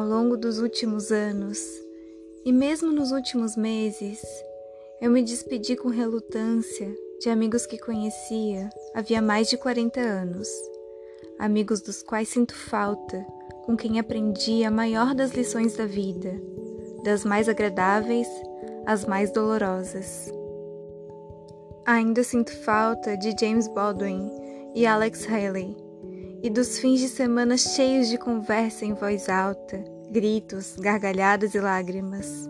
longo 0.00 0.36
dos 0.36 0.58
últimos 0.58 1.10
anos 1.10 1.58
e 2.44 2.52
mesmo 2.52 2.92
nos 2.92 3.12
últimos 3.12 3.56
meses, 3.56 4.20
eu 5.00 5.10
me 5.10 5.22
despedi 5.22 5.76
com 5.76 5.88
relutância 5.88 6.92
de 7.20 7.28
amigos 7.28 7.66
que 7.66 7.78
conhecia 7.78 8.68
havia 8.94 9.20
mais 9.20 9.48
de 9.48 9.56
40 9.56 10.00
anos, 10.00 10.48
amigos 11.38 11.80
dos 11.80 12.02
quais 12.02 12.28
sinto 12.28 12.54
falta, 12.54 13.24
com 13.64 13.76
quem 13.76 13.98
aprendi 13.98 14.64
a 14.64 14.70
maior 14.70 15.14
das 15.14 15.32
lições 15.32 15.76
da 15.76 15.86
vida, 15.86 16.40
das 17.04 17.24
mais 17.24 17.48
agradáveis 17.48 18.28
às 18.86 19.04
mais 19.04 19.30
dolorosas. 19.32 20.32
Ainda 21.84 22.22
sinto 22.22 22.56
falta 22.58 23.16
de 23.16 23.34
James 23.38 23.68
Baldwin 23.68 24.30
e 24.74 24.86
Alex 24.86 25.26
Haley 25.28 25.76
e 26.42 26.50
dos 26.50 26.78
fins 26.78 27.00
de 27.00 27.08
semana 27.08 27.56
cheios 27.56 28.08
de 28.08 28.18
conversa 28.18 28.84
em 28.84 28.94
voz 28.94 29.28
alta, 29.28 29.82
gritos, 30.12 30.76
gargalhadas 30.78 31.54
e 31.54 31.60
lágrimas. 31.60 32.46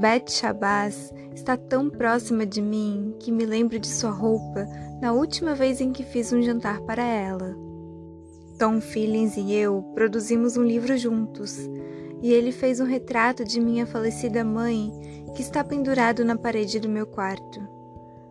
Beth 0.00 0.30
Shabazz 0.30 1.12
está 1.34 1.56
tão 1.56 1.90
próxima 1.90 2.46
de 2.46 2.62
mim 2.62 3.16
que 3.18 3.32
me 3.32 3.44
lembro 3.44 3.80
de 3.80 3.88
sua 3.88 4.10
roupa 4.10 4.64
na 5.02 5.12
última 5.12 5.56
vez 5.56 5.80
em 5.80 5.90
que 5.90 6.04
fiz 6.04 6.32
um 6.32 6.40
jantar 6.40 6.80
para 6.82 7.02
ela. 7.02 7.56
Tom 8.60 8.80
Feelings 8.80 9.36
e 9.36 9.52
eu 9.54 9.82
produzimos 9.94 10.56
um 10.56 10.62
livro 10.62 10.96
juntos, 10.96 11.58
e 12.22 12.32
ele 12.32 12.52
fez 12.52 12.78
um 12.78 12.84
retrato 12.84 13.44
de 13.44 13.60
minha 13.60 13.84
falecida 13.86 14.44
mãe 14.44 14.92
que 15.34 15.42
está 15.42 15.64
pendurado 15.64 16.24
na 16.24 16.36
parede 16.36 16.78
do 16.78 16.88
meu 16.88 17.06
quarto. 17.06 17.60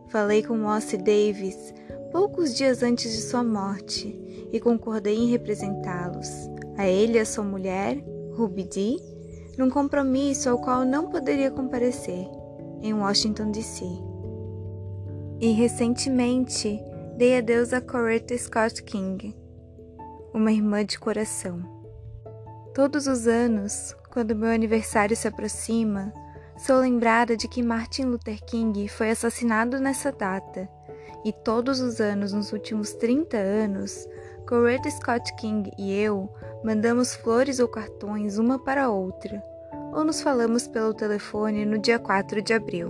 Falei 0.08 0.42
com 0.42 0.66
Ossie 0.66 0.98
Davis 0.98 1.74
poucos 2.14 2.56
dias 2.56 2.82
antes 2.82 3.12
de 3.12 3.22
sua 3.22 3.44
morte 3.44 4.48
e 4.54 4.60
concordei 4.60 5.18
em 5.18 5.30
representá-los, 5.30 6.30
a 6.78 6.88
ele 6.88 7.18
e 7.18 7.20
a 7.20 7.26
sua 7.26 7.44
mulher, 7.44 8.02
Ruby 8.38 8.66
Dee, 8.66 9.02
num 9.58 9.68
compromisso 9.68 10.48
ao 10.48 10.60
qual 10.60 10.86
não 10.86 11.10
poderia 11.10 11.50
comparecer, 11.50 12.30
em 12.84 12.94
Washington, 12.94 13.50
D.C. 13.50 13.84
E 15.42 15.52
recentemente 15.54 16.80
dei 17.18 17.40
adeus 17.40 17.74
a 17.74 17.82
Coretta 17.82 18.38
Scott 18.38 18.84
King, 18.84 19.36
uma 20.32 20.52
irmã 20.52 20.86
de 20.86 21.00
coração. 21.00 21.64
Todos 22.76 23.08
os 23.08 23.28
anos, 23.28 23.96
quando 24.12 24.36
meu 24.36 24.52
aniversário 24.52 25.18
se 25.18 25.28
aproxima, 25.28 26.14
sou 26.60 26.78
lembrada 26.80 27.36
de 27.36 27.48
que 27.48 27.64
Martin 27.64 28.04
Luther 28.04 28.46
King 28.46 28.88
foi 28.88 29.10
assassinado 29.10 29.80
nessa 29.80 30.12
data, 30.12 30.70
e 31.26 31.34
todos 31.34 31.80
os 31.80 32.00
anos 32.00 32.34
nos 32.34 32.54
últimos 32.54 32.94
30 32.94 33.36
anos, 33.36 34.08
Coretta 34.48 34.92
Scott 34.92 35.36
King 35.38 35.72
e 35.76 35.92
eu 35.92 36.32
mandamos 36.68 37.16
flores 37.16 37.62
ou 37.62 37.68
cartões 37.70 38.38
uma 38.38 38.60
para 38.60 38.84
a 38.84 38.90
outra, 38.90 39.42
ou 39.94 40.04
nos 40.04 40.20
falamos 40.20 40.68
pelo 40.68 40.94
telefone 40.94 41.64
no 41.64 41.78
dia 41.78 41.98
4 41.98 42.42
de 42.42 42.54
abril. 42.54 42.90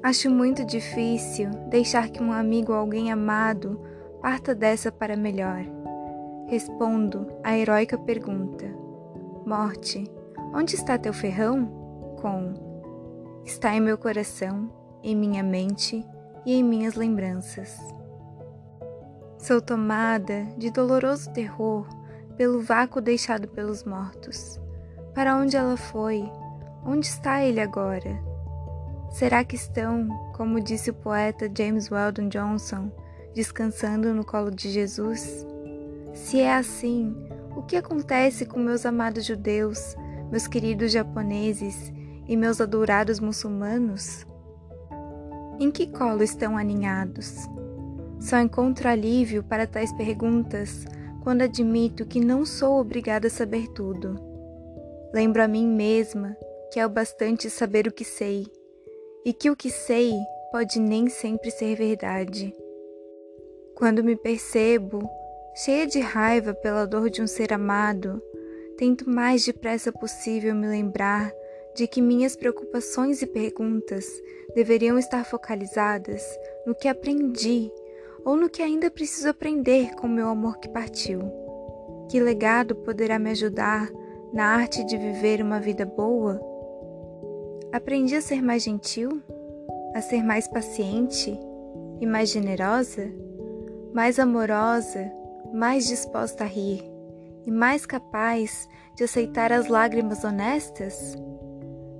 Acho 0.00 0.30
muito 0.30 0.64
difícil 0.64 1.50
deixar 1.68 2.10
que 2.10 2.22
um 2.22 2.32
amigo 2.32 2.70
ou 2.70 2.78
alguém 2.78 3.10
amado 3.10 3.80
parta 4.22 4.54
dessa 4.54 4.92
para 4.92 5.16
melhor. 5.16 5.64
Respondo 6.46 7.26
a 7.42 7.58
heróica 7.58 7.98
pergunta: 7.98 8.66
Morte, 9.44 10.08
onde 10.54 10.76
está 10.76 10.96
teu 10.96 11.12
ferrão? 11.12 11.66
Com: 12.22 12.54
Está 13.44 13.74
em 13.74 13.80
meu 13.80 13.98
coração, 13.98 14.70
em 15.02 15.16
minha 15.16 15.42
mente 15.42 16.06
e 16.46 16.54
em 16.54 16.62
minhas 16.62 16.94
lembranças. 16.94 17.76
Sou 19.38 19.60
tomada 19.60 20.44
de 20.56 20.70
doloroso 20.70 21.32
terror 21.32 22.03
pelo 22.36 22.60
vácuo 22.60 23.00
deixado 23.00 23.48
pelos 23.48 23.84
mortos. 23.84 24.60
Para 25.14 25.36
onde 25.36 25.56
ela 25.56 25.76
foi? 25.76 26.24
Onde 26.84 27.06
está 27.06 27.42
ele 27.42 27.60
agora? 27.60 28.20
Será 29.10 29.44
que 29.44 29.54
estão, 29.54 30.08
como 30.34 30.60
disse 30.60 30.90
o 30.90 30.94
poeta 30.94 31.50
James 31.56 31.90
Weldon 31.90 32.28
Johnson, 32.28 32.90
descansando 33.32 34.12
no 34.12 34.24
colo 34.24 34.50
de 34.50 34.68
Jesus? 34.70 35.46
Se 36.12 36.40
é 36.40 36.54
assim, 36.54 37.14
o 37.56 37.62
que 37.62 37.76
acontece 37.76 38.44
com 38.44 38.58
meus 38.58 38.84
amados 38.84 39.24
judeus, 39.24 39.96
meus 40.30 40.46
queridos 40.48 40.90
japoneses 40.90 41.92
e 42.26 42.36
meus 42.36 42.60
adorados 42.60 43.20
muçulmanos? 43.20 44.26
Em 45.60 45.70
que 45.70 45.86
colo 45.86 46.24
estão 46.24 46.58
aninhados? 46.58 47.48
Só 48.18 48.40
encontro 48.40 48.88
alívio 48.88 49.44
para 49.44 49.66
tais 49.66 49.92
perguntas 49.92 50.84
quando 51.24 51.42
admito 51.42 52.04
que 52.04 52.20
não 52.20 52.44
sou 52.44 52.78
obrigada 52.78 53.28
a 53.28 53.30
saber 53.30 53.66
tudo. 53.68 54.14
Lembro 55.12 55.42
a 55.42 55.48
mim 55.48 55.66
mesma 55.66 56.36
que 56.70 56.78
é 56.78 56.84
o 56.84 56.90
bastante 56.90 57.48
saber 57.48 57.86
o 57.86 57.92
que 57.92 58.04
sei, 58.04 58.46
e 59.24 59.32
que 59.32 59.48
o 59.48 59.56
que 59.56 59.70
sei 59.70 60.12
pode 60.50 60.80
nem 60.80 61.08
sempre 61.08 61.50
ser 61.50 61.76
verdade. 61.76 62.52
Quando 63.74 64.02
me 64.02 64.16
percebo 64.16 65.08
cheia 65.54 65.86
de 65.86 66.00
raiva 66.00 66.52
pela 66.52 66.84
dor 66.84 67.08
de 67.08 67.22
um 67.22 67.28
ser 67.28 67.52
amado, 67.52 68.20
tento 68.76 69.08
mais 69.08 69.44
depressa 69.44 69.92
possível 69.92 70.52
me 70.52 70.66
lembrar 70.66 71.32
de 71.76 71.86
que 71.86 72.02
minhas 72.02 72.36
preocupações 72.36 73.22
e 73.22 73.26
perguntas 73.26 74.04
deveriam 74.54 74.98
estar 74.98 75.24
focalizadas 75.24 76.22
no 76.66 76.74
que 76.74 76.88
aprendi 76.88 77.70
ou 78.24 78.36
no 78.36 78.48
que 78.48 78.62
ainda 78.62 78.90
preciso 78.90 79.28
aprender 79.28 79.94
com 79.94 80.08
meu 80.08 80.28
amor 80.28 80.58
que 80.58 80.68
partiu? 80.68 81.20
Que 82.10 82.20
legado 82.20 82.74
poderá 82.76 83.18
me 83.18 83.30
ajudar 83.30 83.90
na 84.32 84.46
arte 84.46 84.84
de 84.84 84.96
viver 84.96 85.42
uma 85.42 85.60
vida 85.60 85.84
boa? 85.84 86.40
Aprendi 87.72 88.16
a 88.16 88.20
ser 88.20 88.40
mais 88.40 88.62
gentil, 88.62 89.20
a 89.94 90.00
ser 90.00 90.22
mais 90.22 90.48
paciente 90.48 91.38
e 92.00 92.06
mais 92.06 92.30
generosa, 92.30 93.10
mais 93.92 94.18
amorosa, 94.18 95.10
mais 95.52 95.86
disposta 95.86 96.44
a 96.44 96.46
rir 96.46 96.82
e 97.46 97.50
mais 97.50 97.84
capaz 97.84 98.68
de 98.96 99.04
aceitar 99.04 99.52
as 99.52 99.68
lágrimas 99.68 100.24
honestas? 100.24 101.16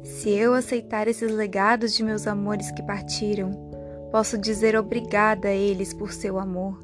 Se 0.02 0.30
eu 0.30 0.54
aceitar 0.54 1.08
esses 1.08 1.32
legados 1.32 1.94
de 1.94 2.02
meus 2.02 2.26
amores 2.26 2.70
que 2.70 2.82
partiram, 2.82 3.50
Posso 4.10 4.38
dizer 4.38 4.76
obrigada 4.76 5.48
a 5.48 5.54
eles 5.54 5.92
por 5.92 6.12
seu 6.12 6.38
amor 6.38 6.78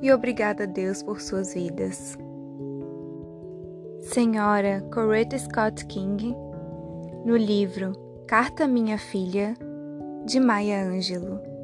e 0.00 0.12
obrigada 0.12 0.64
a 0.64 0.66
Deus 0.66 1.02
por 1.02 1.20
suas 1.20 1.54
vidas. 1.54 2.16
Senhora 4.00 4.82
Coretta 4.92 5.38
Scott 5.38 5.84
King, 5.86 6.34
no 7.24 7.36
livro 7.36 7.92
Carta 8.26 8.64
à 8.64 8.68
Minha 8.68 8.98
Filha, 8.98 9.54
de 10.24 10.38
Maya 10.38 10.84
Angelou. 10.84 11.55